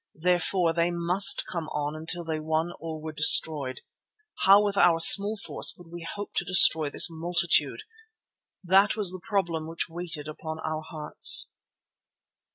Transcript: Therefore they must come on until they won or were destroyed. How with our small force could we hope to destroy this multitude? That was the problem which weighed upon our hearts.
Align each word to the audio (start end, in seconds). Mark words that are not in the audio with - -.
Therefore 0.15 0.73
they 0.73 0.89
must 0.89 1.45
come 1.45 1.69
on 1.69 1.95
until 1.95 2.23
they 2.23 2.39
won 2.39 2.73
or 2.79 2.99
were 2.99 3.11
destroyed. 3.13 3.81
How 4.45 4.59
with 4.59 4.75
our 4.75 4.99
small 4.99 5.37
force 5.37 5.71
could 5.71 5.91
we 5.91 6.01
hope 6.11 6.33
to 6.37 6.43
destroy 6.43 6.89
this 6.89 7.07
multitude? 7.07 7.83
That 8.63 8.95
was 8.95 9.11
the 9.11 9.21
problem 9.21 9.67
which 9.67 9.89
weighed 9.89 10.27
upon 10.27 10.59
our 10.61 10.81
hearts. 10.81 11.49